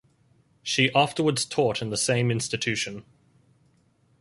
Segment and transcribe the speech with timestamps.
[0.63, 3.05] She afterwards taught in the same institution.